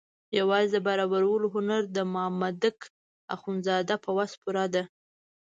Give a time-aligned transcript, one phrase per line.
[0.39, 2.77] یوازې د برابرولو هنر د مامدک
[3.35, 4.83] اخندزاده په وس پوره ده.